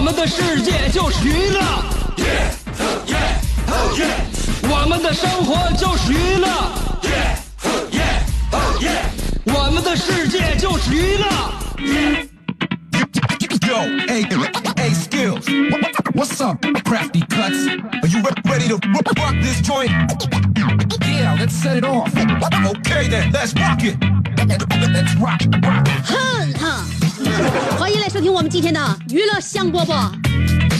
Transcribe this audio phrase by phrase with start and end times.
[0.00, 1.60] 我们的世界就是娱乐，
[4.62, 6.48] 我们的生活就是娱乐，
[9.44, 11.26] 我们的世界就是娱乐。
[13.68, 14.24] Yo, hey,
[14.78, 15.44] hey, skills.
[16.14, 17.68] What's up, crafty cuts?
[18.02, 19.92] Are you re- ready to ro- rock this joint?
[21.02, 22.08] Yeah, let's set it off.
[22.16, 23.98] Okay then, let's rock it.
[24.94, 25.86] Let's rock, rock.
[27.78, 30.10] 欢迎来收听我们今天的娱乐香饽饽。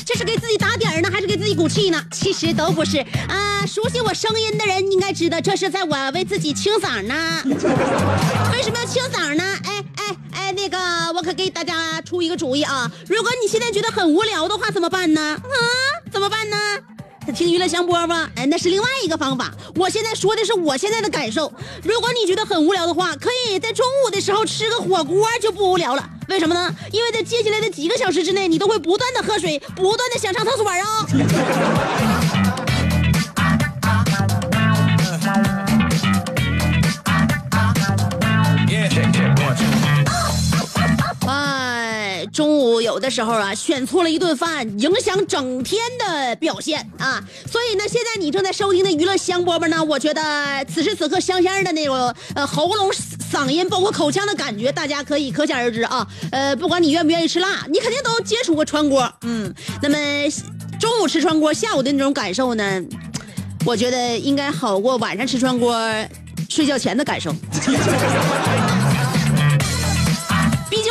[0.04, 2.02] 这是给自己打点儿呢，还是给自己鼓气呢？
[2.10, 2.98] 其实都不是
[3.28, 7.14] 啊、熟悉我声音的人应该知道，这是在我为自己清嗓呢。
[8.52, 9.44] 为什么要清嗓呢？
[9.64, 10.78] 哎哎哎，那个，
[11.14, 12.90] 我可给大家出一个主意啊！
[13.08, 15.20] 如果你现在觉得很无聊的话，怎么办呢？
[15.20, 15.40] 啊，
[16.10, 16.56] 怎么办呢？
[17.32, 19.52] 听娱乐香饽饽，哎，那是另外一个方法。
[19.76, 21.52] 我现在说的是我现在的感受。
[21.84, 26.10] 如果你觉得很无聊的话，可以在中午的时候吃个火锅就不无聊了。
[26.30, 26.72] 为什么呢？
[26.92, 32.49] 因为在接下来的几个小时之内，你都会不断的喝水，不断的想上厕所啊。
[42.32, 47.22] 中午有的时候啊，选错了一顿饭，影响整天的表现啊。
[47.50, 52.90] 所以呢，现在你正在收听的娱乐香饽饽呢，我觉得此时此刻香香的那种呃喉咙、
[53.32, 56.06] 嗓音，包括口腔的感觉，大家可以可想而知啊。
[56.30, 59.12] 呃，不管你愿不愿意吃辣，你肯定都接触过川锅。
[59.22, 59.52] 嗯，
[59.82, 59.96] 那么
[60.78, 62.80] 中午吃川锅，下午的那种感受呢，
[63.66, 65.76] 我觉得应该好过晚上吃川锅
[66.48, 67.34] 睡觉前的感受。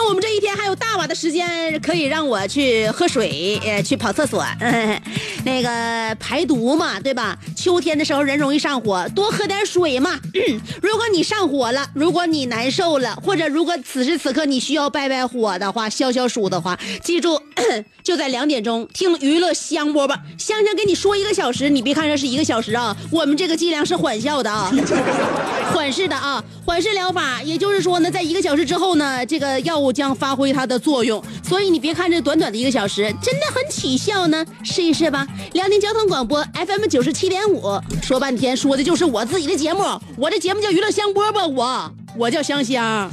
[0.07, 4.45] 我们这一天还有大把的时间可以让我去喝水，呃，去跑厕所，
[5.45, 7.37] 那个排毒嘛，对吧？
[7.55, 10.19] 秋天的时候人容易上火，多喝点水嘛。
[10.81, 17.39] 如果你上火了，如果你难受了，或者如果此时此刻你需要败败火的话，消消暑的话，记住，
[18.03, 24.71] 就在两点钟听娱乐香饽饽，香香给你说一个小时，你别看这是一个小时啊，我们这个剂量是缓效的啊。
[25.73, 31.23] 缓释的啊，缓释疗法，也就是说呢，在一个小时之后呢，这个药物将发挥它的作用。
[31.43, 35.27] 所以你别看这短短的一个小时，真的很起效呢，试一试吧。
[35.53, 39.83] 辽宁交通广播 FM 九十七点五，说半天说的就是我自己的节目，
[40.17, 43.09] 我这节目叫娱乐香饽饽，我我叫香香。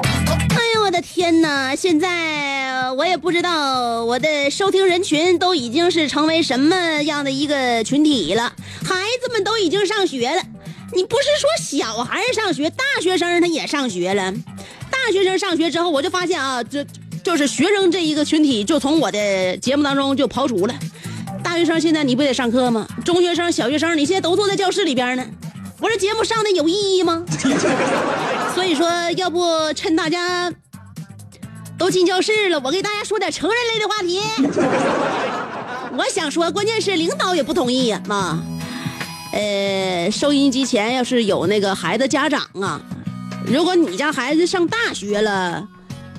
[0.94, 1.74] 的天哪！
[1.74, 8.52] 现在我也不知道我的收听人群都已经是成为什么样的一个群体了。
[8.84, 10.40] 孩子们都已经上学了，
[10.92, 14.32] 你不是说小孩上学，大学生他也上学了。
[14.88, 16.86] 大学生上学之后，我就发现啊，这
[17.24, 20.74] 就是学生这一个群体就从我的节目当中就刨除了。
[21.42, 22.86] 大学生现在你不得上课吗？
[23.04, 25.26] 中学生、小学生，你现在都坐在教室里边呢。
[25.80, 27.24] 我这节目上的有意义吗？
[28.54, 29.44] 所以说，要不
[29.74, 30.50] 趁大家
[31.84, 34.18] 都进教室了，我给大家说点成人类的话题。
[35.98, 38.42] 我想说，关键是领导也不同意呀、啊。
[39.34, 42.80] 呃，收音机前要是有那个孩子家长啊，
[43.46, 45.68] 如果你家孩子上大学了，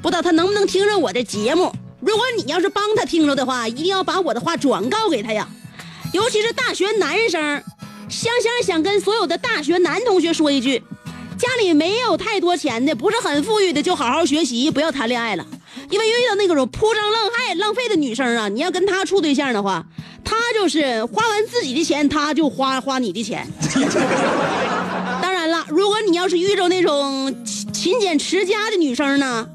[0.03, 1.73] 不知道他能不能听着我的节目。
[1.99, 5.47] 如果你要是帮他听着的话，一定要把我的话转告给他呀，
[6.13, 7.41] 尤其是大学男生。
[8.07, 10.83] 香香想跟所有的大学男同学说一句：
[11.39, 15.43] 家里没有太多钱的，不是很富裕的，就好好学习，不要谈恋爱了。
[15.89, 19.85] 因为遇到那种铺张浪害、浪费的女生啊，你要跟她处对象的话，
[20.23, 23.47] 她就是花完自己的钱，她就花花你的钱。
[25.21, 29.47] 当然了，如果你要是遇着那种勤勤俭持家的女生呢，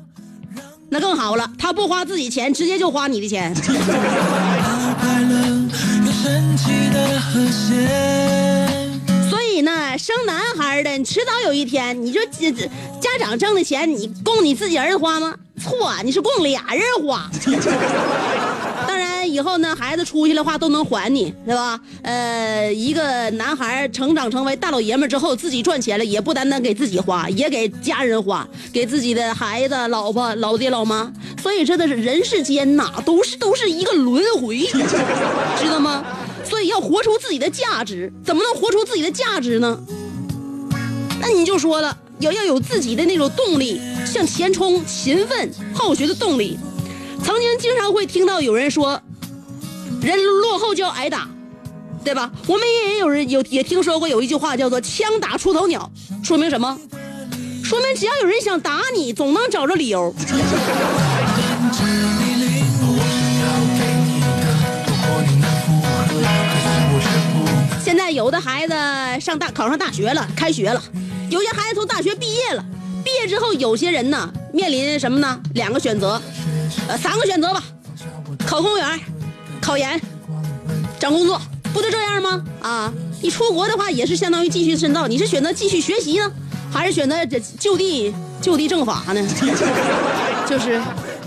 [0.90, 3.54] 那更好了，她不花自己钱，直接就花你的钱。
[9.28, 12.66] 所以呢，生男孩的，你迟早有一天，你说这这
[13.00, 15.34] 家长挣的钱，你供你自己儿子花吗？
[15.60, 17.30] 错，你是供俩人花。
[18.88, 21.78] 当然，以后呢，孩子出去的话都能还你，对吧？
[22.02, 31.12] 呃，一个男孩成长成为大老爷们之后，自己赚钱了，也不单单给自己花，也给家人花，给自己的孩子、老婆、老爹、老妈。
[31.42, 34.58] 所以真的是人世间呐，都是都是一个轮回，
[35.60, 36.02] 知道吗？
[36.42, 39.78] 所以要活出自己的价值，怎么能活出自己的价值呢？
[41.20, 46.58] 那你就说了，要要有自己的那种动力，向前冲、勤奋好学的动力。
[47.24, 49.02] 曾经经常会听到有人说，
[50.02, 51.28] 人落后就要挨打，
[52.04, 52.30] 对吧？
[52.46, 55.90] 我们也有人有也听说过有一句话叫做“枪打出头鸟”，
[56.22, 56.78] 说明什么？
[57.64, 60.14] 说明只要有人想打你，总能找着理由。
[67.82, 68.74] 现在有的孩子
[69.20, 70.80] 上大考上大学了，开学了；
[71.30, 72.64] 有些孩子从大学毕业了，
[73.04, 75.40] 毕业之后，有些人呢面临什么呢？
[75.54, 76.20] 两个选择，
[76.88, 77.62] 呃，三个选择吧：
[78.44, 79.00] 考公务员、
[79.60, 80.00] 考研、
[80.98, 81.40] 找工作，
[81.72, 82.44] 不就这样吗？
[82.60, 82.92] 啊，
[83.22, 86.30] 你出国的话也是相当于继续深造，你是选择继续学习呢，
[86.72, 87.16] 还是选择
[87.58, 88.12] 就地
[88.42, 89.24] 就地正法呢？
[90.48, 90.82] 就是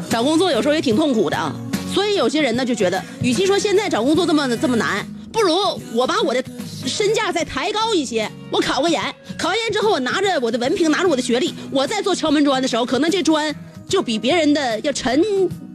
[0.09, 1.56] 找工作有时候也挺痛苦的啊。
[1.94, 6.41] 所以有些人呢就觉得，与其说现在找工作这么这么难，不如我把我的
[6.85, 9.01] 身价再抬高一些，我考个研，
[9.38, 13.53] 考完研之后我拿着我的文凭，拿着我的学历，我再做敲门砖的时候，可能这砖
[13.89, 15.21] 就比别人的要沉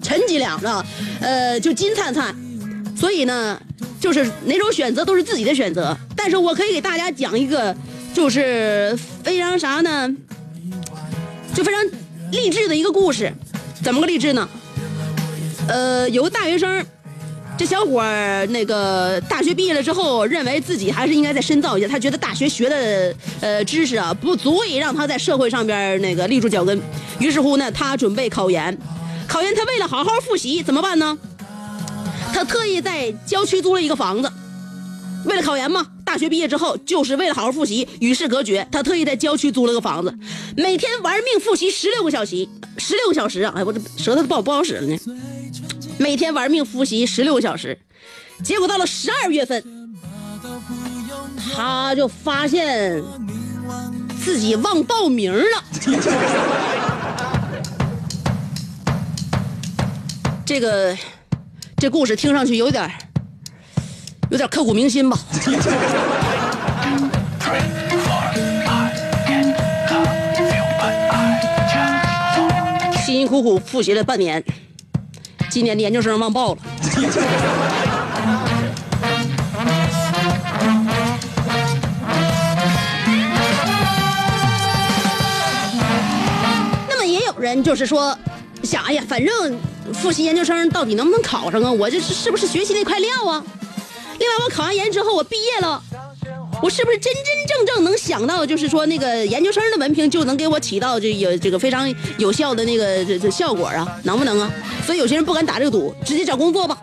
[0.01, 0.87] 沉几两了，
[1.21, 2.35] 呃，就金灿灿。
[2.97, 3.61] 所以呢，
[4.01, 5.97] 就是哪种选择都是自己的选择。
[6.17, 7.77] 但是我可以给大家讲一个，
[8.15, 10.09] 就是非常啥呢，
[11.53, 11.85] 就非常
[12.31, 13.33] 励志的一个故事。
[13.83, 14.49] 怎么个励志呢？
[15.69, 16.85] 呃，有个大学生，
[17.59, 21.89] 这小伙儿那个大学毕业了之后，认为自己还是应该再深造一下。
[21.89, 26.81] 他觉得大学学的呃知识啊，不足以让他在社会上边那个立住脚跟。
[27.19, 28.79] 于是乎呢，他准备考研。
[29.27, 31.19] 考研，他为了好好复习，怎么办呢？
[32.33, 34.31] 他特意在郊区租了一个房子。
[35.25, 38.65] 为了考研嘛，大学毕业之后就是为了好好复习，与世隔绝。
[38.71, 40.17] 他特意在郊区租了个房子，
[40.57, 43.53] 每天玩命复习十六个小时，十六个小时啊！
[43.57, 44.97] 哎，我这舌头不好不好使了呢。
[45.99, 47.81] 每天玩命复习十六个小时，
[48.43, 49.63] 结果到了十二月份，
[51.55, 53.03] 他就发现
[54.23, 55.65] 自己忘报名了。
[60.47, 60.97] 这个
[61.77, 62.91] 这故事听上去有点
[64.31, 65.19] 有点刻骨铭心吧。
[73.05, 74.45] 辛辛苦苦复习了半年。
[75.59, 76.59] 今年的研究生忘报了。
[86.89, 88.17] 那么也有人就是说，
[88.63, 89.59] 想哎呀，反正
[89.93, 91.73] 复习研究生到底能不能考上啊？
[91.73, 93.43] 我这是是不是学习那块料啊？
[94.21, 95.83] 另外，我考完研之后，我毕业了。
[96.61, 103.87] 我是不是真真正正能想到，就是说那个研究生的文凭就能给我起到这有这个非常有效的那个这这效果啊？
[104.03, 104.51] 能不能啊？
[104.85, 106.77] 所以有些人不敢打这个赌，直接找工作吧。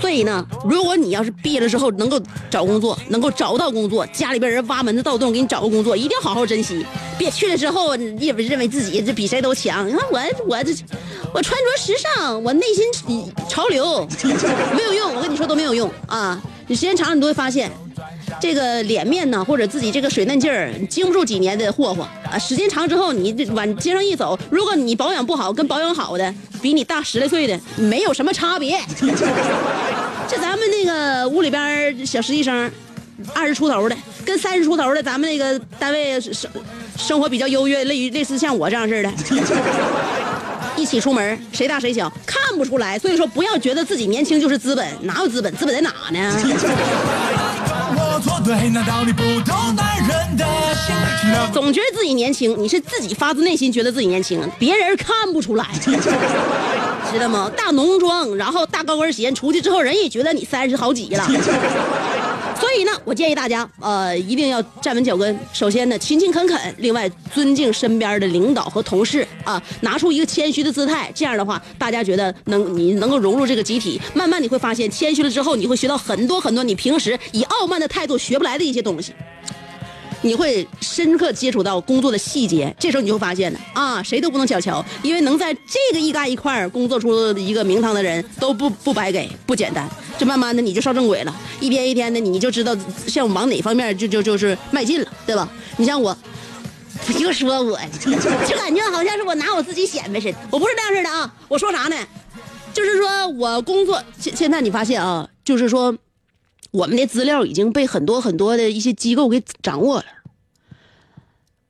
[0.00, 2.20] 所以呢，如果你要是毕业了之后能够
[2.50, 6.84] 找工作，能够找到工作，家里边人挖门子盗洞给你找个工作，一定要好好珍惜，
[7.18, 9.88] 别去了之后你也认为自己这比谁都强。
[9.88, 10.72] 你看我我这
[11.32, 14.06] 我穿着时尚，我内心潮流，
[14.76, 15.14] 没有用。
[15.14, 16.40] 我跟你说都没有用啊！
[16.66, 17.70] 你时间长了你都会发现。
[18.40, 22.38] 这个脸面呢，或者自己这个水嫩劲儿，经不住几年的霍霍啊！
[22.38, 28.78] 时间长之后，你往街上一走，如果你保养不好，跟保养好的比你大十来岁的没有什么差别。
[30.26, 32.70] 这咱们那个屋里边小实习生，
[33.32, 36.50] 二十出头的，跟三十出头的，咱们那个单位生
[36.96, 39.12] 生活比较优越，类于类似像我这样似的，
[40.76, 42.98] 一起出门谁大谁小看不出来。
[42.98, 45.54] 所以说，不要觉得自己年轻就是资本，哪有资本？
[45.56, 46.36] 资本在哪呢？
[51.52, 55.66] 总觉得自己年轻，你是自己发自内心觉得自己年轻，别人看不出来，
[57.10, 57.50] 知道吗？
[57.56, 61.26] 大浓妆，然后大高跟鞋出去之后，人也觉得你三十好几了。
[62.58, 65.38] 所以呢，我建议大家，呃，一定要站稳脚跟。
[65.52, 71.10] 首先呢，勤勤恳恳；另外，尊敬身边的领导和同事啊，拿出一个谦虚的姿态。
[71.14, 74.00] 这样的话，大家觉得能你能够融入这个集体。
[74.14, 79.12] 慢慢你会发现，谦虚了之后，你会学到很多很多你平时以傲慢的态度学不来的一些东西。
[80.24, 89.86] 你会深刻接触到工作的细节，这时候你就会发现了啊，谁都不能小瞧，因为能在这个一嘎一块儿工作出一个名堂的人都不不白给，不简单。
[90.16, 92.74] 这慢慢的你就上正轨了，一天一天的你就知道
[93.06, 95.46] 像往哪方面就就就是迈进了，对吧？
[95.76, 96.16] 你像我，
[97.06, 97.78] 不就说我，
[98.48, 101.30] 就感觉好像是我拿我自己显摆似的，我不是那样式的啊。
[101.48, 101.96] 我说啥呢？
[102.72, 105.94] 就是说我工作现现在你发现啊，就是说。
[106.74, 110.04] 我们的资料已经被很多很多的一些机构给掌握了，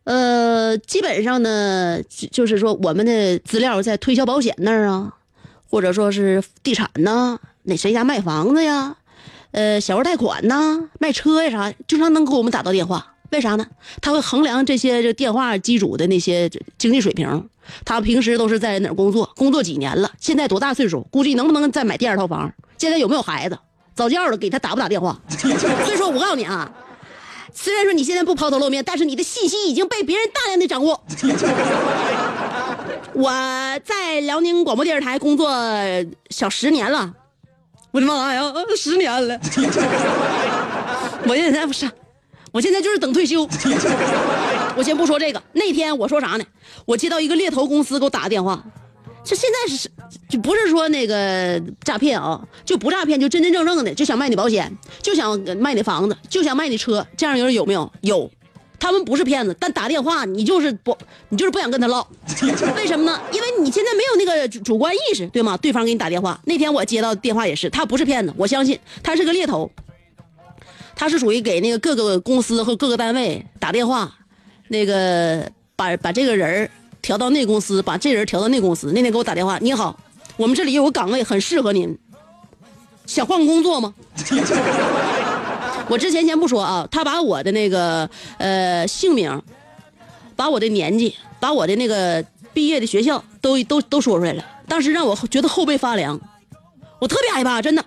[0.04, 5.12] 呃，基本上呢，就是说我们的资料在推销保险那儿啊，
[5.68, 8.96] 或者说是地产呐，哪谁家卖房子呀，
[9.50, 13.14] 呃，小额贷款呐，卖车呀啥，经常能给我们打到电话。
[13.30, 13.66] 为啥呢？
[14.00, 17.50] 他会衡量这些这电话机主的那些经济水平。
[17.84, 19.30] 他平时都是在哪工作？
[19.36, 20.10] 工作几年了？
[20.18, 21.06] 现在多大岁数？
[21.10, 22.54] 估计能不能再买第二套房？
[22.78, 23.58] 现在有没有孩子？
[23.94, 25.18] 早教了，给他打不打电话？
[25.28, 26.70] 所以说我告诉你啊，
[27.52, 31.00] 虽然说你现在不抛头露面，但是你的信息已经被别人大量的掌握。
[33.12, 33.30] 我
[33.84, 35.48] 在辽宁广播电视台工作
[36.30, 37.14] 小十年了，
[37.92, 39.38] 我的妈呀，十年了！
[41.26, 41.88] 我现在不是，
[42.50, 43.48] 我现在就是等退休。
[44.76, 46.44] 我先不说这个，那天我说啥呢？
[46.84, 48.60] 我接到一个猎头公司给我打个电话，
[49.24, 49.90] 这现在是
[50.28, 57.90] 就不是说那个诈骗啊，就不诈骗，就真真正正的就想卖你保险，就想卖你房子，就想卖你车，这样人有没有？
[58.02, 58.30] 有，
[58.78, 60.96] 他们不是骗子，但打电话你就是不，
[61.30, 62.06] 你就是不想跟他唠，
[62.76, 63.18] 为什么呢？
[63.32, 65.56] 因为你现在没有那个主主观意识，对吗？
[65.56, 69.70] 对方给你打电话，那天我接到电话也是，他不是骗子，我相信他是个猎头，
[70.94, 74.14] 他是属于给那个各个公司和各个单位打电话。
[74.68, 76.70] 那个把把这个人儿
[77.04, 78.90] 调到那公司，把这人调到那公司。
[78.92, 80.00] 那天给我打电话，你好，
[80.38, 81.98] 我们这里有个岗位很适合您，
[83.04, 83.92] 想换工作吗？
[85.90, 88.08] 我之前先不说啊，他把我的那个
[88.38, 89.42] 呃姓名，
[90.34, 96.18] 把我的年纪，把我的那个毕业的学校都都都说出来了，当时让我觉得后背发凉，
[97.00, 97.84] 我特别害怕，真的。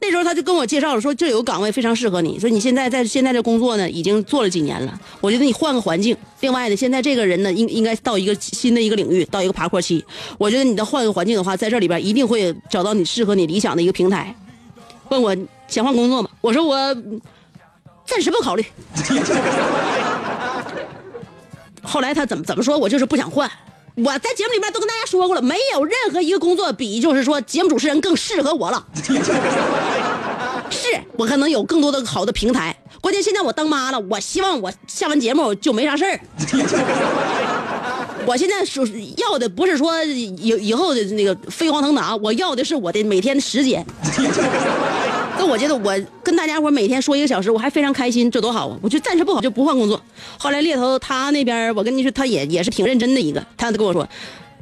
[0.00, 6.16] 那时候他就跟我介绍了，说这有个岗位非常适合你，说你现在在现在这工作呢，已经做了几年了，我觉得你换个环境。
[6.40, 10.04] 另外呢，现在这个人呢，应应该到一个新的一个领域，到一个爬坡期。
[10.38, 14.32] 我觉得你的换个环境的话，在这里边一定会找到你适合你理想的一个平台。
[15.08, 15.36] 问我
[15.66, 16.30] 想换工作吗？
[16.40, 16.76] 我说我
[18.06, 18.64] 暂时不考虑。
[21.82, 23.50] 后来他怎么怎么说我就是不想换。
[24.04, 28.86] 我在节目里面都跟大家说过了，没有任何一个工作比就是说节目主持人更适合我了。
[30.70, 30.86] 是
[31.16, 36.20] 我可能有更多的好的平台，关键现在我当妈了，我希望我下完节目就没啥事儿。
[38.26, 38.86] 我现在说
[39.16, 43.84] 要的不是说以以后的那个飞黄腾达，我要的是我的每天的时间。
[45.38, 48.76] 那我觉得我跟大家伙每天说一个小时，我还非常开心，这多好啊！
[48.82, 50.00] 我就暂时不好就不换工作。
[50.36, 54.08] 后来猎头他那边，我跟你说，他也也是挺认真的一个，他跟我说：“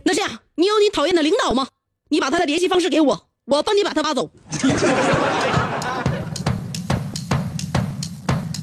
[0.04, 1.66] 那这样，你有你讨厌的领导吗？
[2.10, 4.30] 你把他的联系方式给我，我帮你把他挖走。”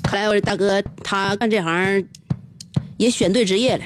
[0.03, 2.05] 看来我大哥他干这行
[2.97, 3.83] 也选对职业了。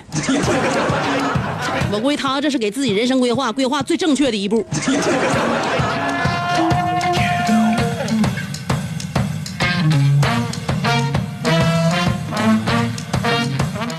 [1.89, 4.65] 我估计他这是给自己人生规划规划最正确的一步。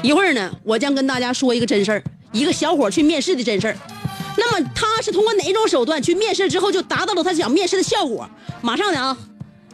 [0.02, 2.02] 一会儿呢，我将跟大家说一个真事儿，
[2.32, 3.76] 一个小伙去面试的真事儿。
[4.36, 8.28] 那么他是通过哪种手段去面试之后就达到了他想面试的效果？
[8.62, 9.16] 马上的啊，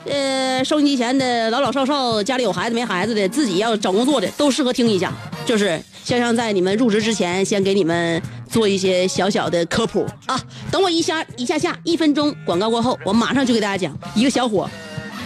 [0.06, 5.12] 呃，收音机前的老老少少，家里有孩子没孩子的，自己要找工作的，都适合听一下。
[5.44, 10.40] 就是香香在你们入职之前，先给你们做一些小小的科普啊。
[10.70, 14.68] 等我一下一下下一分钟广告过后，我马上就给大家讲一个小伙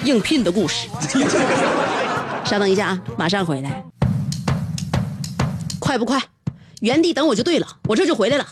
[0.03, 0.89] 应聘的故事。
[2.45, 3.85] 稍等一下啊，马上回来。
[5.89, 6.23] 快不快？
[6.83, 8.47] 原地等我就对了，我这就回来了。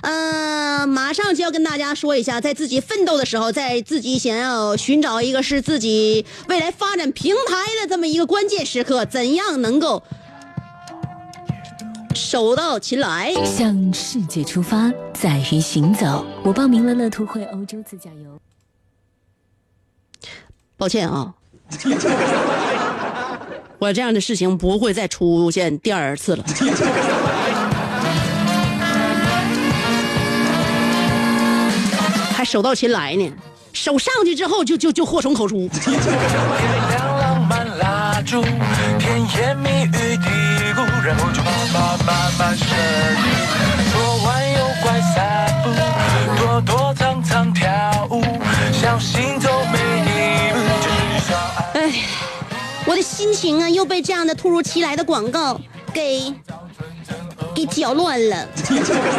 [0.00, 10.02] 呃，马上就要跟大家说一下，在自己奋斗的时候，在自己想要寻找一个是自己未来发展平台的这么一个关键时刻，怎样能够
[12.16, 13.32] 手到擒来？
[13.44, 16.26] 向世界出发，在于行走。
[16.42, 18.40] 我报名了乐途会欧洲自驾游。
[20.76, 21.32] 抱歉啊。
[23.82, 26.44] 我这样的事情不会再出现第二次了。
[32.32, 33.28] 还手到擒来呢，
[33.72, 35.68] 手上去之后就就就祸从口出。
[46.38, 48.22] 多多藏藏跳舞，
[48.72, 49.40] 小心
[53.22, 55.56] 心情啊，又被这样的突如其来的广告
[55.94, 56.34] 给
[57.54, 58.48] 给搅乱了。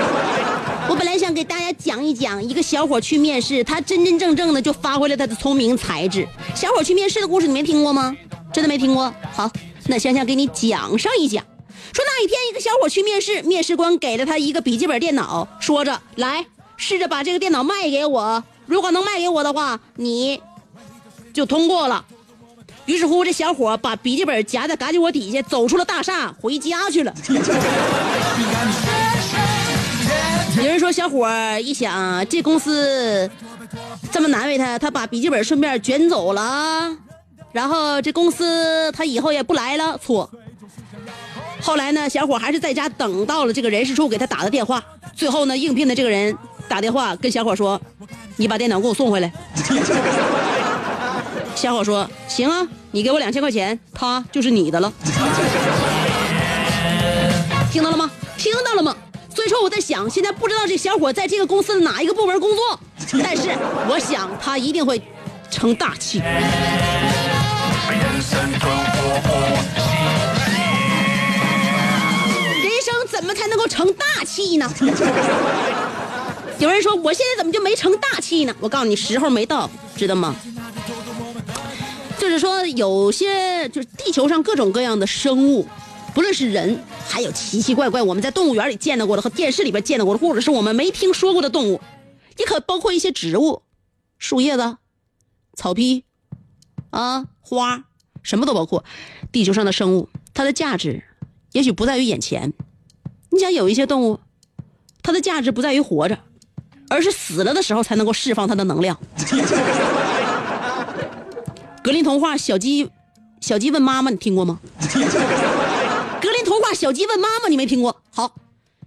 [0.89, 6.27] 我本来想给大家讲一讲一个小伙去面试，他真真正正的就发挥了他的聪明才智。
[6.53, 8.13] 小伙去面试的故事你没听过吗？
[8.51, 9.13] 真的没听过？
[9.31, 9.49] 好，
[9.87, 11.41] 那香香给你讲上一讲。
[11.93, 16.45] 说那一天，一个小伙去面试，面试官给了他一个笔记本电脑，说着：“来，
[16.75, 20.41] 试着把这个电脑卖给我，如果能卖给我的话，你
[21.33, 22.03] 就通过了。”
[22.85, 27.13] 于是乎，这小伙把笔记本夹在嘎叽窝底下，走出了大厦，回家去了。
[30.57, 31.29] 有人说，小伙
[31.61, 33.29] 一想，这公司
[34.11, 36.95] 这么难为他，他把笔记本顺便卷走了。
[37.51, 40.29] 然后这公司他以后也不来了，错。
[41.61, 44.83] 后来呢，小伙还是在家等到了这个人事处给他打的电话，
[45.15, 46.37] 最后呢，应聘的这个人
[46.67, 47.79] 打电话跟小伙说
[48.35, 49.31] ：“你把电脑给我送回来。”
[51.55, 54.91] 小伙说：“行啊，你给我两千块钱，他就是你的了。”
[57.71, 58.11] 听到了吗？
[58.37, 58.95] 听到了吗？
[59.33, 62.79] 所以说我在想，现在不知道这小伙在这个公司的哪一个部门工作，
[63.23, 63.49] 但是
[63.89, 65.01] 我想他一定会
[65.49, 66.19] 成大器。
[66.19, 66.41] 人
[72.83, 74.71] 生怎么才能够成大器呢？
[76.59, 78.53] 有人说我现在怎么就没成大器呢？
[78.59, 80.35] 我告诉你，时候没到，知道吗？
[82.23, 85.67] 就是说，有些就是地球上各种各样的生物，
[86.13, 91.81] 不论是人，还有奇奇怪怪我们在动物园里见到过的和电视里边见到过的，或者是我们没听说过的动物，
[92.37, 93.63] 也可包括一些植物、
[94.17, 94.77] 树叶子、
[95.53, 96.05] 草皮
[96.91, 97.83] 啊、花，
[98.21, 98.85] 什么都包括。
[99.33, 101.03] 地球上的生物，它的价值
[101.51, 102.53] 也许不在于眼前。
[103.31, 104.21] 你想，有一些动物，
[105.01, 106.17] 它的价值不在于活着，
[106.89, 108.97] 而是死了的时候才能够释放它的能量。
[111.83, 112.89] 格林童话小鸡，
[113.41, 114.57] 小鸡问妈妈，你听过吗？
[114.79, 118.01] 格林童话小鸡问妈妈，你没听过？
[118.09, 118.33] 好，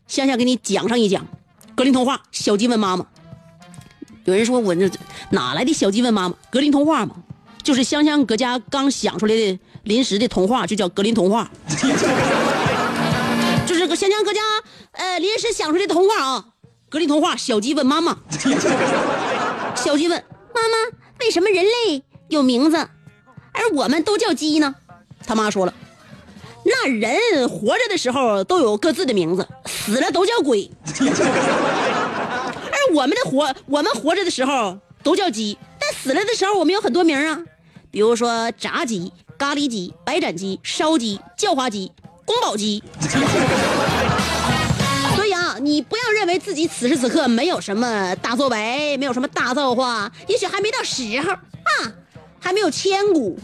[0.09, 1.27] 香香给你讲上一讲。
[1.75, 3.07] 格林童话小鸡问妈妈。
[4.25, 4.91] 有人说我这
[5.31, 6.35] 哪来的小鸡问妈妈？
[6.51, 7.17] 格林童话嘛，
[7.63, 11.51] 就是香香搁家刚想出来的临时的童话，就叫格林童话。
[13.67, 14.41] 就是个香香搁家
[14.93, 16.47] 呃临时想出来的童话啊。
[16.89, 18.17] 格林童话小鸡问妈妈。
[19.77, 20.25] 小鸡问
[20.55, 20.77] 妈妈，
[21.21, 22.03] 为什么人类？
[22.29, 24.75] 有名字，而我们都叫鸡呢。
[25.27, 25.75] 他妈说了，
[26.65, 30.71] 那人活着的时候都有各自的名字，死了都叫鬼。
[31.01, 37.43] 而我们的活，我们活着的时候都叫鸡，但死了的时候我们有很多名啊，
[37.91, 41.93] 比如说炸鸡、咖喱鸡、白斩鸡、烧鸡、叫花鸡、
[42.25, 42.83] 宫保鸡。
[45.17, 51.93] 所以啊，你不要认为自己此时此刻没有什么大作为，没有什么大造化，也许还没到时候啊。
[52.47, 53.37] 还没有千古，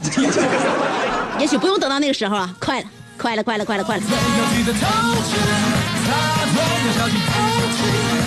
[1.41, 2.55] 也许不用等到那个时候啊！
[2.61, 2.87] 快了，
[3.19, 4.03] 快了，快了，快了，快了！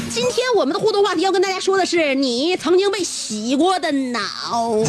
[0.10, 4.20] 今天我们的互动话题要跟大家说的是，你曾经被洗过的脑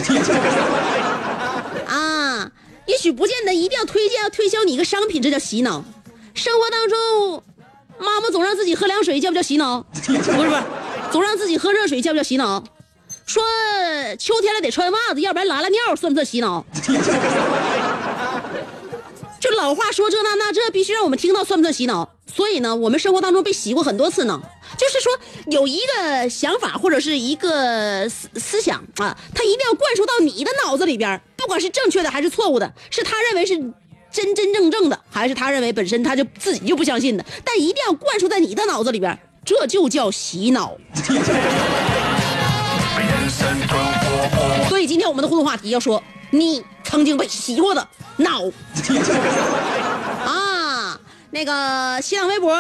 [1.86, 2.50] 啊！
[2.86, 5.84] 也许不见得一定要推荐、推销你一个商品，这叫洗脑。
[6.34, 7.44] 生活当中，
[8.00, 9.86] 妈妈总让自己喝凉水，叫不叫洗脑？
[10.04, 10.50] 不是不是，
[11.12, 12.64] 总让自己喝热水，叫不叫洗脑？
[13.26, 13.42] 说
[14.18, 16.64] 秋天了得穿袜子，要不然拉拉尿算不算洗脑？
[19.38, 22.08] 就老话说这那那这必须让我们听到算不算洗脑？
[22.34, 24.40] 所以呢，我们生活当中被洗过很多次呢。
[24.78, 25.12] 就是说
[25.46, 33.56] 有一个想法或者是一个思思想啊，他一定要灌输到你的脑子里边，不管是正确的还是错误的，是他认为是
[34.10, 40.76] 真真正正的，还是他认为本身他就自己就不相信的，但一定要灌输在你的脑子里边，这就叫洗脑。
[44.76, 48.42] 所以今天我们的互动话题要说你曾经被洗过的脑
[50.22, 52.54] 啊，那个新浪微博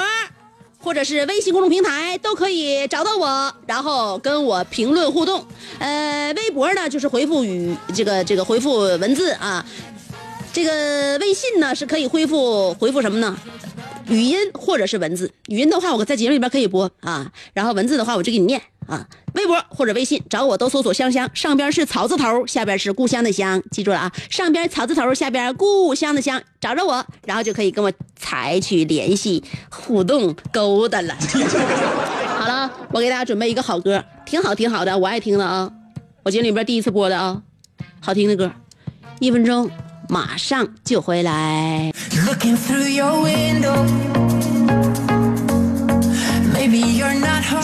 [0.78, 5.46] 或者是微信公众平台都可以找到我，然后跟我评论互动。
[5.78, 9.62] 呃，微博呢就是回复语这个这个回复文字啊，
[10.54, 13.36] 这个微信呢是可以恢复回复什么呢？
[14.08, 15.32] 语音或者是文字。
[15.48, 18.60] 语音的话我在节目里边可以播啊，然后文字的话我就给你念。
[18.86, 31.16] 啊，微博或者微信找我都搜索香香，上边是草字头，下边是故乡的乡，记住了啊，上边草字头，下边故乡的乡，找着我，然后就可以跟我采取联系、互动、勾搭了。
[32.38, 35.68] 好了，我给大家准备一个好歌，挺好挺好的，我爱听的啊，
[36.22, 37.42] 我节目里边第一次播的啊，
[37.98, 38.52] 好听的歌，
[39.18, 39.68] 一分钟
[40.08, 41.90] 马上就回来。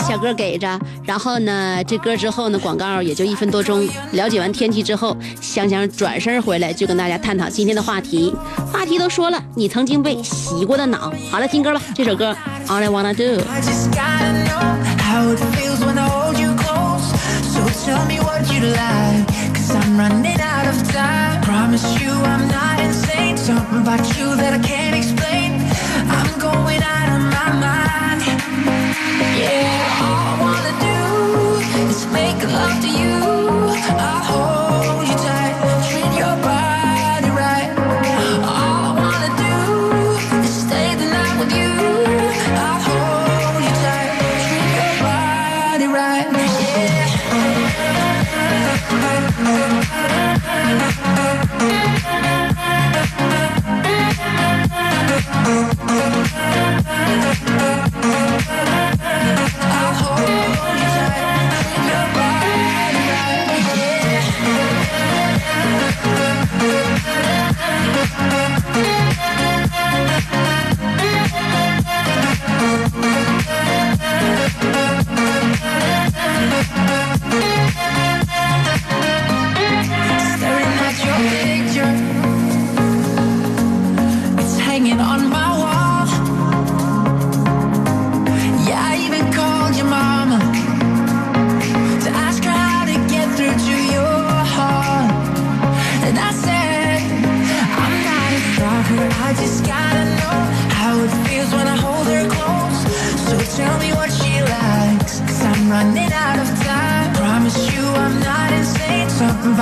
[0.07, 3.87] 小哥给着，然后呢，这歌之后呢，广告也就一分多钟。
[4.11, 8.33] 了解完天气之后，香香转身回来就跟大家探讨今天的话题。
[8.71, 11.11] 话题都说了，你曾经被洗过的脑。
[11.31, 12.35] 好了，听歌吧，这首歌。
[23.13, 25.51] insane Something about you that I can't explain.
[26.09, 28.21] I'm going out of my mind.
[29.37, 33.17] Yeah, all I wanna do Is make love to you.
[33.99, 34.32] I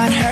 [0.02, 0.31] heart hurt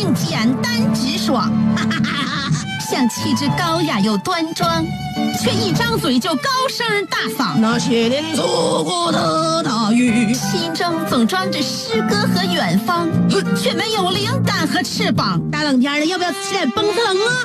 [0.00, 1.52] 性简单直爽，
[2.90, 4.82] 像气质高雅又端庄，
[5.38, 7.58] 却一张嘴就高声大嗓。
[7.58, 13.10] 那些年错过的大雨，心中总装着诗歌和远方，
[13.54, 15.38] 却没有灵感和翅膀。
[15.50, 17.44] 大冷天的，要不要吃点蹦特冷啊？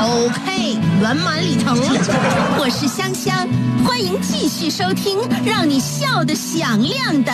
[0.00, 1.76] OK，圆满礼成。
[1.76, 3.48] 我是香香，
[3.84, 7.32] 欢迎继续收听让你笑得响亮的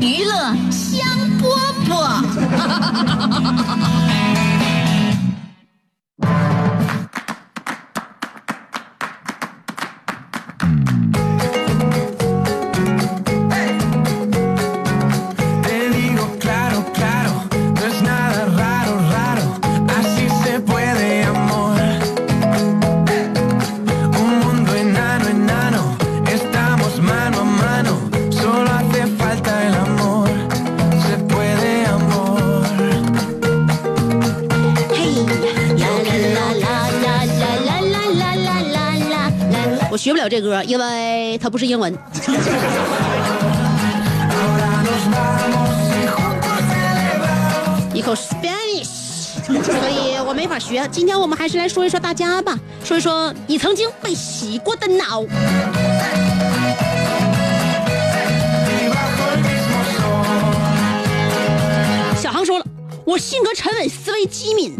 [0.00, 1.06] 娱乐香
[1.38, 1.44] 饽
[1.86, 2.22] 饽。
[40.28, 41.96] 这歌，因为它不是英文。
[47.94, 48.84] 一口 Spanish，
[49.44, 50.86] 所以我没法学。
[50.92, 55.24] 今天我们还是来说一说大家吧，说一说你曾经被洗过的脑。
[62.20, 62.66] 小航说了，
[63.06, 64.76] 我性格沉稳，思维机敏，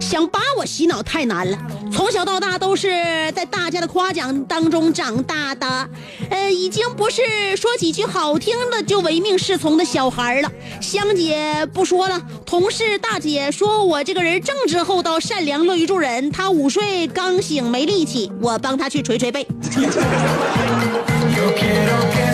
[0.00, 1.56] 想把我洗脑太难了。
[1.92, 2.88] 从小到大都是
[3.32, 5.88] 在大家的夸奖当中长大的，
[6.30, 7.22] 呃，已经不是
[7.56, 10.50] 说几句好听的就唯命是从的小孩了。
[10.80, 16.30] 香姐不说了，同事大姐说我这个人正直厚道、善良、乐于助人。
[16.30, 19.46] 她午睡刚醒没力气，我帮她去捶捶背。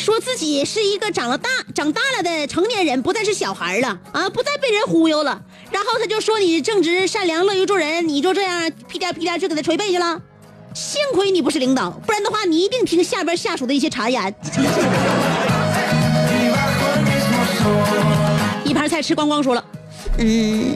[0.00, 5.40] 说自己是一个长了大、长大了的成年人，不再是小孩了啊，不再被人忽悠了。
[5.70, 10.20] 然后他就说你正直、善良、乐于助人，你就这样屁颠屁颠去给他捶背去了。
[10.74, 14.34] 幸亏你不是领导，不然的话你一定听下边下属的一些谗言。
[18.64, 19.64] 一盘菜吃光光说了，
[20.18, 20.74] 嗯，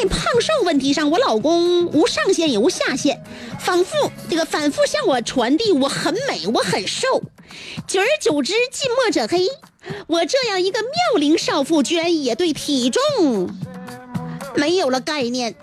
[0.00, 3.20] 在胖瘦问题上，我老公无上限也无下限，
[3.58, 7.20] 反复这个反复向我传递我很美，我很瘦。
[7.88, 9.48] 久而久之，近墨者黑。
[10.06, 13.50] 我这样一个妙龄少妇，居然也对体重
[14.54, 15.56] 没有了概念。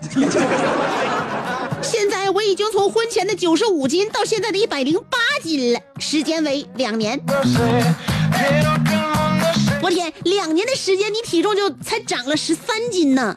[1.80, 7.18] 现在我已经从婚前的九十五斤到现在的一百零八斤了，时间为两年。
[9.82, 13.34] 我天，两年的时间，你体重就才长了十三斤呢！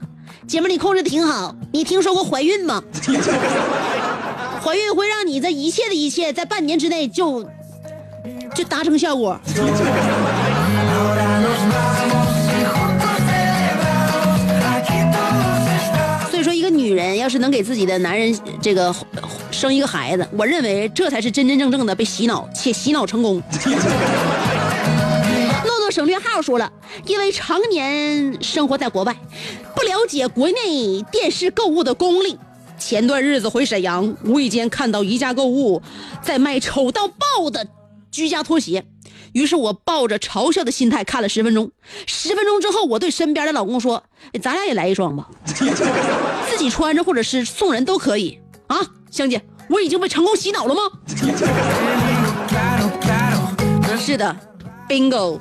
[0.50, 1.56] 姐们儿，你控制的挺好。
[1.72, 2.82] 你听说过怀孕吗？
[4.66, 7.48] 怀孕会让你这一切的一切在半年之内就
[8.56, 9.40] 就达成效果。
[16.32, 18.94] 所以说，一个女人要是能给自己的男人这个
[19.52, 23.40] 生一个孩子，我认为这才是真真正正的被洗脑且洗脑成功。
[25.92, 26.72] 省略号说了，
[27.06, 29.16] 因为常年生活在国外，
[29.76, 32.38] 不了解国内电视购物的功力。
[32.78, 35.82] 前段日子回沈阳，无意间看到宜家购物
[36.22, 37.68] 在卖丑到爆的
[38.10, 38.86] 居家拖鞋，
[39.34, 41.72] 于是我抱着嘲笑的心态看了十分钟。
[42.06, 44.04] 十分钟之后，我对身边的老公说
[44.42, 48.78] ：“咱俩也来一双吧， 自己穿着或者是送人都可以啊。”
[49.12, 50.82] 香姐，我已经被成功洗脑了吗？
[54.00, 54.36] 是的
[54.90, 55.40] ，bingo。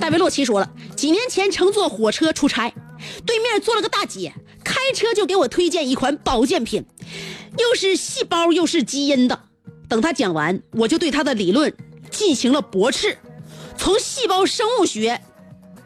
[0.00, 2.72] 戴维洛奇说了，几年前乘坐火车出差，
[3.26, 4.32] 对面坐了个大姐，
[4.64, 6.86] 开车就给我推荐一款保健品，
[7.58, 9.38] 又是细胞又是基因的。
[9.88, 11.72] 等他讲完，我就对他的理论
[12.10, 13.18] 进行了驳斥，
[13.76, 15.20] 从细胞生物学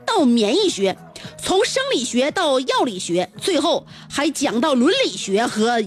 [0.07, 0.97] 到免疫学，
[1.43, 5.81] 从生理学到药理学，最后还讲到伦理学和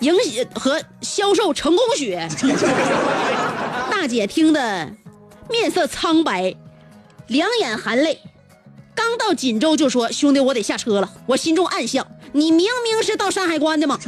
[0.00, 0.14] 营
[0.54, 2.28] 和销售成功学。
[3.90, 4.92] 大姐听得
[5.50, 6.54] 面色苍白，
[7.26, 8.20] 两眼含泪。
[8.94, 13.98] 刚到锦州就说：“兄弟，我得下车了。”我心中暗笑：“你明明是到山海关的嘛！”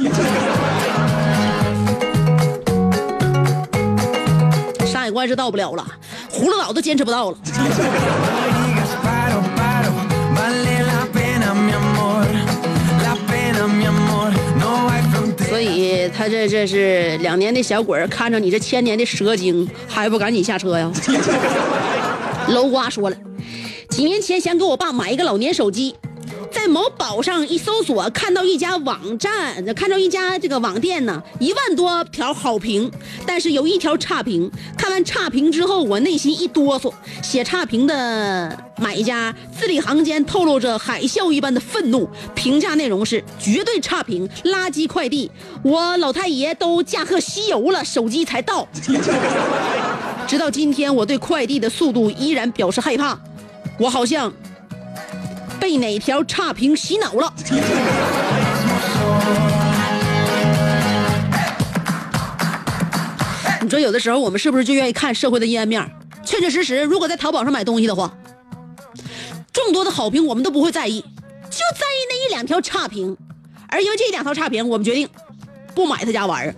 [4.85, 5.85] 山海关是到不了了，
[6.31, 7.37] 葫芦岛都坚持不到了。
[16.21, 20.91] 他这这是两年的小鬼儿，看着你这千年的蛇精，还不赶紧下车呀？
[22.49, 23.17] 楼瓜说了，
[23.89, 26.10] 几年前想给我爸买一个老年手机，在
[26.71, 32.89] 某宝上一搜索，看到一家网站，看到一家这个网店呢，一万多条好评，
[33.25, 34.49] 但是有一条差评。
[34.77, 45.29] 看完差评之后，我内心一哆嗦，写差评的买家字里行间透露着海啸一般的愤怒，评价内容是绝对差评，垃圾快递，
[45.63, 48.65] 我老太爷都驾鹤西游了，手机才到。
[50.25, 53.19] 直到今天，我对快递的速度依然表示害怕，
[53.77, 54.31] 我好像
[55.61, 57.31] 被哪条差评洗脑了。
[63.61, 65.87] 你说有的时候我们是不是就愿意看社会的阴暗面？
[66.25, 68.11] 确确实实，如果在淘宝上买东西的话，
[69.53, 73.15] 众多的好评我们都不会在意，就在意那一两条差评，
[73.67, 75.07] 而因为这两条差评，我们决定
[75.75, 76.55] 不买他家玩意儿。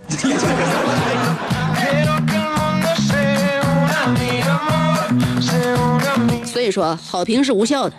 [6.46, 7.94] 所以说，好评是无效的，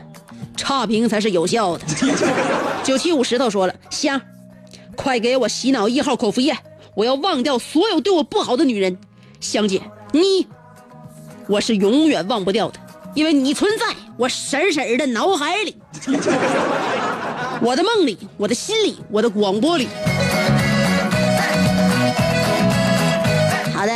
[0.56, 1.86] 差评才是有效的。
[2.84, 4.22] 九七五石头说了，香，
[4.96, 6.56] 快给我洗脑一号口服液，
[6.94, 8.98] 我要忘掉所有对我不好的女人。
[9.40, 10.48] 香姐，你，
[11.48, 12.80] 我是永远忘不掉的，
[13.14, 13.86] 因为你存在
[14.18, 15.76] 我婶婶的脑海里，
[17.62, 19.88] 我的梦里，我的心里，我的广播里。
[23.74, 23.92] 好的，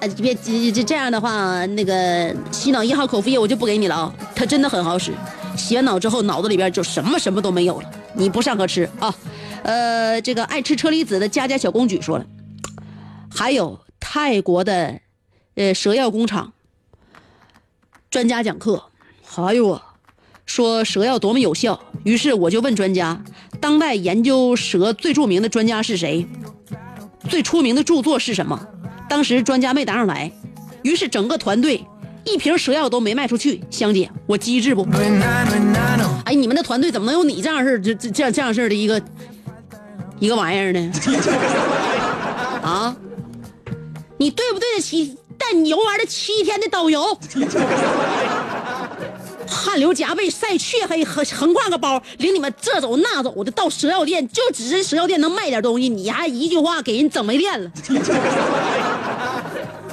[0.00, 5.12] 呃，别这这这样的话，那个洗脑一号口服液我就不给你了啊，它真的很好使，
[5.56, 9.14] 洗完脑之后脑子里边就什么什么都没有了，你不上课吃啊。
[9.62, 12.26] 呃，这个爱吃车厘子的佳佳小公举说了，
[13.30, 15.00] 还有泰国的，
[15.54, 16.52] 呃，蛇药工厂
[18.10, 18.84] 专家讲课，
[19.24, 19.94] 还有啊，
[20.44, 23.24] 说蛇药多么有效，于是我就问专家，
[23.60, 26.26] 当代研究蛇最著名的专家是谁？
[27.30, 28.68] 最出名的著作是什么？
[29.08, 30.30] 当时专家没答上来，
[30.82, 31.82] 于是整个团队
[32.24, 33.62] 一瓶蛇药都没卖出去。
[33.70, 34.86] 香姐，我机智不？
[36.24, 39.00] 哎，你们的团队怎么能有你这样式儿这这这样这样式儿的一个
[40.18, 40.92] 一个玩意儿呢？
[42.62, 42.96] 啊，
[44.18, 47.18] 你对不对得起带你游玩的七天的导游？
[49.46, 57.70] 汗流浃背、晒黢黑，横横挎个包，领你们这走那走的到蛇药店，就只是蛇药店能卖点东西，你还一句话给人整没电了。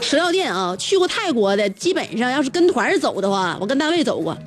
[0.01, 4.37] 蛇药店啊，去过泰国的，基本上要是跟团走的话，我跟单位走过，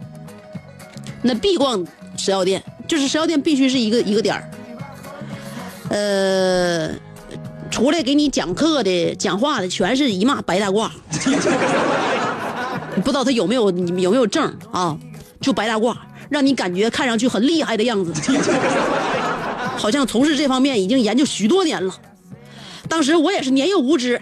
[1.22, 1.86] 那必逛
[2.18, 4.50] 蛇药店，就是蛇药店必须是一个一个点儿。
[5.88, 6.90] 呃，
[7.70, 10.90] 出来给你讲课的、讲话的，全是一骂白大褂。
[13.02, 14.98] 不知道他有没有你有没有证啊？
[15.40, 15.96] 就白大褂，
[16.28, 18.12] 让你感觉看上去很厉害的样子，
[19.76, 21.94] 好像从事这方面已经研究许多年了。
[22.88, 24.20] 当时我也是年幼无知，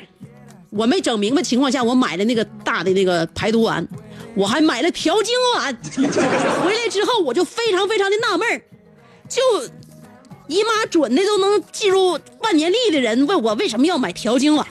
[0.74, 3.86] 我没整明白情况下，我买了那个大的那个排毒丸，
[4.34, 5.76] 我还买了调经丸。
[6.64, 8.62] 回来之后我就非常非常的纳闷儿
[9.28, 9.42] 就
[10.48, 14.66] 姨妈准的都能进入万年历的人，问我为什么要买调经丸。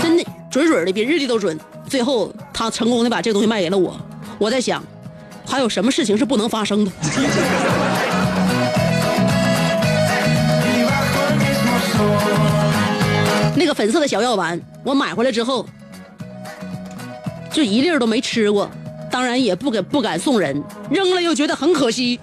[0.00, 1.58] 真的准准的，比日历都准。
[1.88, 4.00] 最后他成功的把这个东西卖给了我。
[4.38, 4.80] 我在想，
[5.44, 6.92] 还有什么事情是不能发生的？
[13.56, 15.66] 那个粉色的小药丸，我买回来之后，
[17.50, 18.70] 就一粒都没吃过，
[19.10, 22.20] 当然也不敢不敢送人，扔了又觉得很可惜。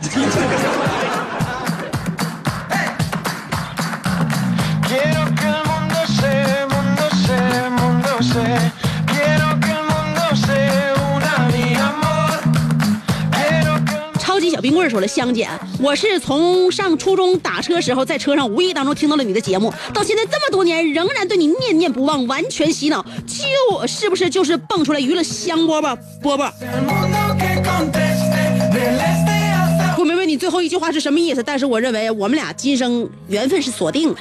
[14.73, 15.47] 冰棍说了，香姐，
[15.79, 26.51] 我是从上初中打车时候在车上无意当中听到了你的节目，到现在这么多年仍然对你念念不忘，完全洗脑，就是不是就是蹦出来娱乐香饽饽饽饽
[26.87, 28.33] ？mundo que conteste
[28.73, 34.15] del este hasta 不明白你最后一句话是什么意思，但是我认为我们俩今生缘分是锁定了。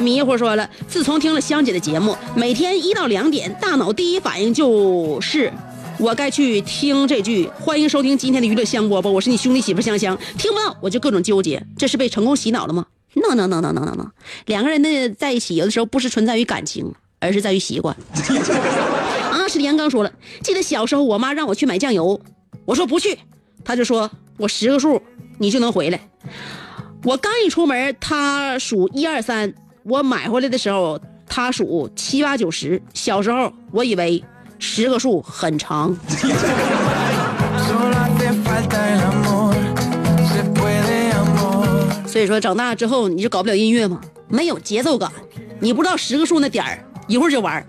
[0.00, 5.52] 迷糊说了，自从听了香姐的节目，每天一到两点，大脑第一反应就是。
[5.98, 7.50] 我该去听这句。
[7.60, 10.16] 欢迎收听今天的娱乐香饽饽，我是你兄弟媳妇香香。
[10.38, 14.06] 听不到我就各种纠结，这是被成功洗脑了吗？no no no no no no no，
[14.46, 17.96] 两个人的在一起有的时候不是存在于感情，而是在于习惯。
[19.32, 22.20] 啊，是李阳刚说了，记得小时候我妈让我去买酱油，
[22.64, 23.18] 我说不去，
[23.64, 25.02] 她就说我十个数
[25.38, 26.00] 你就能回来。
[27.02, 29.52] 我刚一出门，她数一二三，
[29.88, 32.80] 我买回来的时候他数七八九十。
[32.92, 34.22] 小时候我以为
[34.58, 35.96] 十个数很长。
[42.06, 44.00] 所以说长大之后你就搞不了音乐嘛？
[44.28, 45.10] 没有节奏感，
[45.60, 47.64] 你不知道十个数那点儿，一会儿就完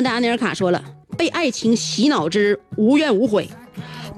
[0.00, 0.82] 嗯，澳门的安尼尔卡说了，
[1.18, 3.46] 被爱情洗脑之无怨无悔。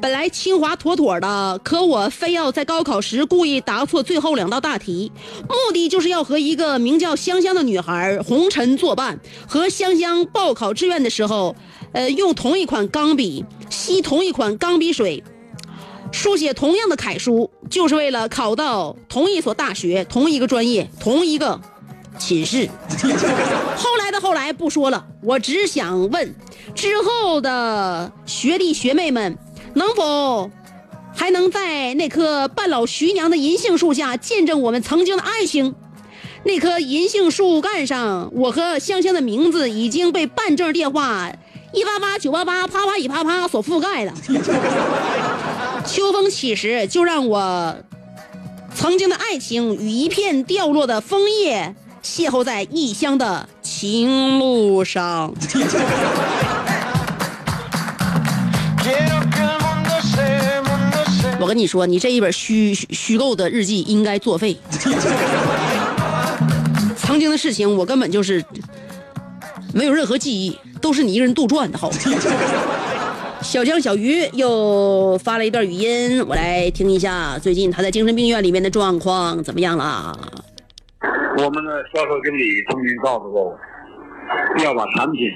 [0.00, 5.10] 本来清华妥妥的，可我非要在高考时故意答错最后两道大题，
[5.48, 9.18] 目的就是要和一个名叫香香的女孩红尘作伴，
[9.48, 11.56] 和香香报考志愿的时候，
[11.92, 15.24] 呃，用同一款钢笔，吸同一款钢笔水，
[16.12, 21.60] 书写同样的楷书，就是为了考到同一所大学、同一个专业、同一个
[22.18, 22.68] 寝室。
[23.76, 26.34] 后 的后来不说了，我只想问，
[26.74, 29.36] 之后的学弟学妹们，
[29.74, 30.50] 能否
[31.14, 35.74] 还能在那棵半老徐娘的银杏树下见证我们曾经的爱情？
[36.44, 41.32] 那棵银杏树干上，我和香香的名字已经被办证电话
[41.72, 44.12] 一八八九八八啪啪一啪啪所覆盖了。
[45.86, 47.76] 秋风起时，就让我
[48.74, 55.32] 曾经的爱情与一片掉落的枫叶邂逅在异乡的情路上。
[61.40, 64.56] 我跟你说，你这一本虚虚虚构的日记应该作废。
[66.96, 68.44] 曾经的事情，我根本就是
[69.72, 71.96] 没有任何记忆，都是你一个人杜撰的，好吗？
[73.42, 80.16] 小江小鱼又发了一段语音，我来听一下，最近他在精神病院里面的状况怎么样了？
[81.38, 83.58] 我们的销售经理曾经告诉过我，
[84.62, 85.30] 要把产品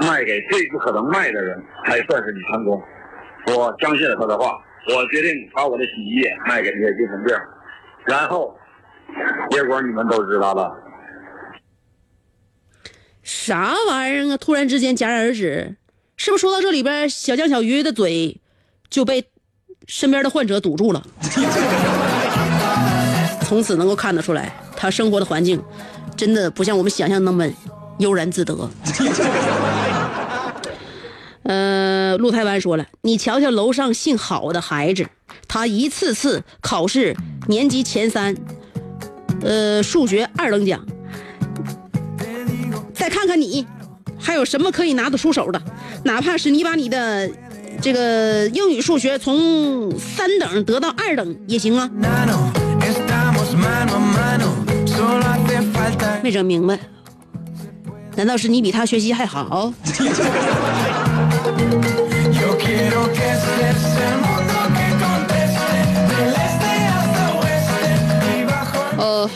[0.00, 2.82] 卖给最不可能卖的人，才算是你成功。
[3.46, 4.58] 我相信了他的话，
[4.94, 7.34] 我决定把我的洗衣液卖给那些精神病，
[8.04, 8.56] 然后
[9.50, 10.76] 结果你们都知道了。
[13.22, 14.36] 啥玩意儿啊？
[14.36, 15.76] 突然之间戛然而止，
[16.16, 18.40] 是不是说到这里边，小江小鱼的嘴
[18.90, 19.24] 就被
[19.86, 21.02] 身边的患者堵住了？
[23.42, 24.52] 从此能够看得出来，
[24.82, 25.62] 他生活的环境
[26.16, 27.46] 真的不像我们想象那么
[27.98, 28.68] 悠然自得。
[31.44, 35.06] 呃，陆台湾说了，你瞧瞧楼上姓郝的孩子，
[35.46, 37.16] 他一次次考试
[37.46, 38.34] 年级前三，
[39.42, 40.84] 呃，数学二等奖。
[42.92, 43.64] 再看看你，
[44.18, 45.62] 还有什么可以拿得出手的？
[46.04, 47.30] 哪怕是你把你的
[47.80, 51.88] 这个英语、数学从三等得到二等也行啊。
[56.22, 56.78] 没整明白，
[58.16, 59.72] 难道是你比他学习还好？
[68.98, 69.28] 呃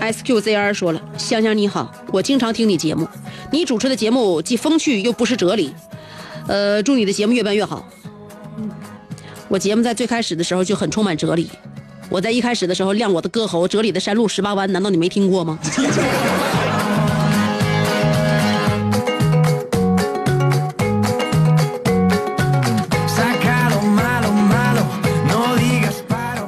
[0.00, 3.08] ，SQZR 说了，香香你好，我经常听你节目，
[3.50, 5.74] 你主持的节目既风趣又不失哲理，
[6.46, 7.84] 呃，祝你的节目越办越好。
[9.48, 11.50] 我节目在最开始的时候就很充满哲理。
[12.08, 15.58] 我在一开始的时候亮我的歌喉，哲理的山路十八弯，难道你没听过吗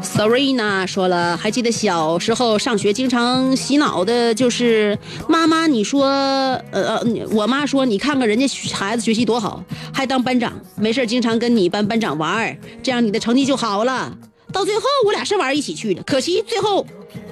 [0.03, 4.99] ？？Sorina 说了，还记得小时候上学经常洗脑的，就是
[5.29, 14.17] 妈妈，你说，呃呃，我妈说，你看看人家孩子学习多好，还当班长，没事经常跟你班班长玩，这样你的成绩就好了。
[14.55, 16.87] 到最后，我俩是玩一起去的，可惜最后，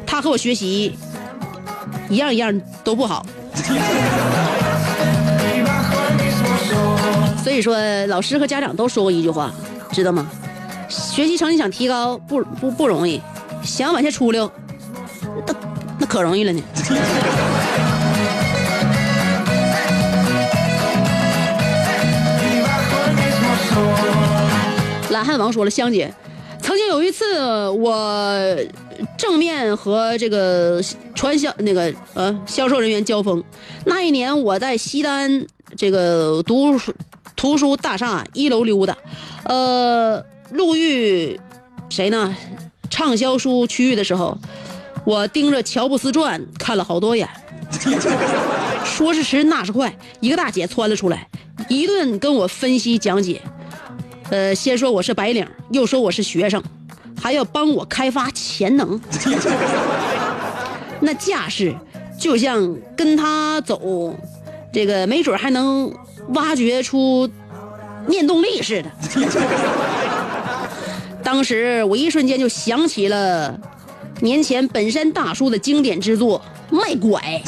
[0.05, 0.93] 他和我学习
[2.11, 3.25] 一样一样都不好。
[7.45, 7.77] 所以说，
[8.09, 9.53] 老师和家长都说过一句话，
[9.93, 10.27] 知道吗？
[10.89, 13.23] 学习成绩想提高不不不容易，
[13.63, 14.51] 想往下出溜，
[15.47, 15.55] 那
[16.01, 16.61] 那可容易了呢。
[25.11, 26.13] 懒汉王说了，香姐，
[26.63, 28.57] 曾经有一次我
[29.19, 30.81] 正面和这个
[31.15, 33.43] 传销那个呃销售人员交锋，
[33.85, 35.45] 那一年我在西单
[35.77, 36.95] 这个读书
[37.37, 38.97] 图书大厦一楼溜达，
[39.45, 41.39] 呃，路遇
[41.91, 42.35] 谁呢？
[42.89, 44.39] 畅销书区域的时候，
[45.05, 47.29] 我盯着《乔布斯传》看了好多眼。
[48.85, 51.29] 说时迟，那时快，一个大姐窜了出来，
[51.69, 53.41] 一顿跟我分析讲解。
[54.33, 56.63] 呃，先说我是白领，又说我是学生，
[57.21, 58.99] 还要帮我开发潜能。
[61.01, 61.75] 那架势
[62.19, 64.17] 就像跟他走，
[64.73, 65.95] 这个没准还能
[66.29, 67.29] 挖掘出
[68.07, 68.91] 念动力似的。
[71.23, 73.61] 当时我一瞬间就想起了
[74.21, 76.39] 年前本山大叔的经典之作
[76.73, 77.21] 《卖拐》，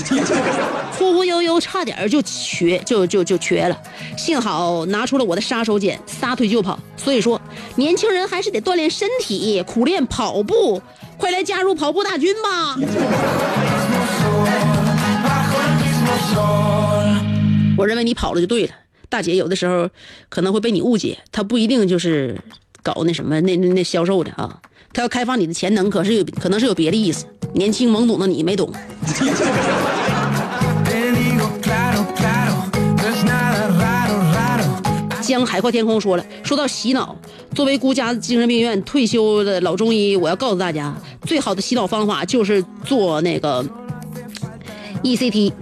[0.98, 3.82] 忽忽悠悠差点就瘸就就就瘸了，
[4.18, 6.78] 幸好拿出了我的杀手锏，撒腿就跑。
[6.96, 7.40] 所以说，
[7.76, 10.82] 年轻人还是得锻炼身体，苦练跑步，
[11.16, 12.76] 快来加入跑步大军吧！
[17.76, 18.72] 我认为你跑了就对了，
[19.08, 19.88] 大姐有的时候
[20.28, 22.38] 可能会被你误解，她不一定就是
[22.82, 24.60] 搞那什么那那那销售的啊，
[24.92, 27.24] 她要开发你的潜能，可是有可能是有别的意思。
[27.54, 28.70] 年轻懵懂的你没懂。
[35.22, 37.16] 江海阔天空说了，说到洗脑，
[37.54, 43.64] 作为孤家精神病院退休的老中医，我要告诉大家，最好的洗脑方法就是做那个
[45.02, 45.52] ECT。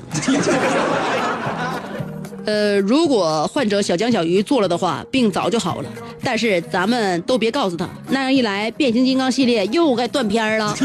[2.45, 5.89] 呃，如果患者小江小鱼做了的话，病早就好了。
[6.23, 10.77] 但是咱们都别告诉他，那样一来，变形金刚系列又该断片了。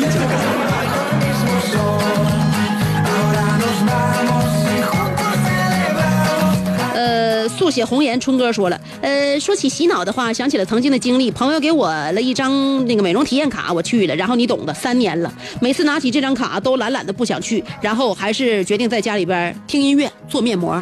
[7.48, 20.74] 呃，速写红颜春哥说了，呃，说起洗脑的话，想起了曾经的经历，朋友给我了一张那个美容体验卡，我去了，然后你懂的，三年了，每次拿起这张卡都懒懒的不想去，然后还是决定在家里边听音乐做面膜。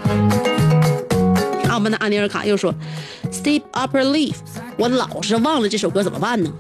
[1.70, 2.74] 澳门的安妮尔卡又说
[3.32, 4.34] ，Steep Upper Leaf，
[4.78, 6.52] 我老是忘了这首歌怎么办呢？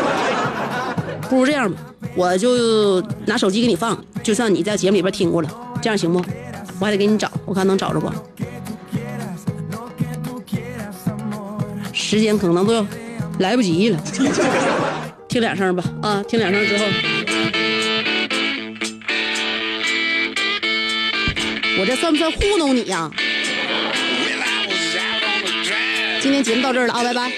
[1.30, 1.78] 不如这样吧，
[2.14, 5.48] 我就拿手机给你放，就算你在节目里边听过了，
[5.80, 6.22] 这样行不？
[6.80, 8.10] 我还得给你找，我看能找着不？
[12.08, 12.86] 时间可能都要
[13.40, 14.02] 来不及了，
[15.28, 16.86] 听两声吧，啊，听两声之后，
[21.78, 23.10] 我这算不算糊弄你呀、
[26.22, 27.30] 今天节目到这儿了啊，拜拜。